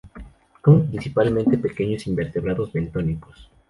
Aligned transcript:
Come 0.61 0.85
principalmente 0.85 1.59
pequeños 1.59 2.07
invertebrados 2.07 2.73
bentónicos. 2.73 3.51